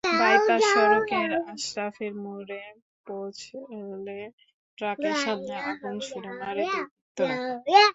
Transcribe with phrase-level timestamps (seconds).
[0.03, 2.61] Bypass সড়কের আশরাফের মোড়ে
[3.07, 4.19] পৌঁছলে
[4.77, 6.63] ট্রাকের সামনে আগুন ছুড়ে মারে
[7.17, 7.37] দুর্বৃত্তরা।